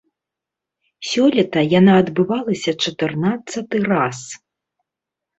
Сёлета 1.09 1.59
яна 1.79 1.93
адбывалася 2.03 2.71
чатырнаццаты 2.85 3.77
раз. 3.91 4.19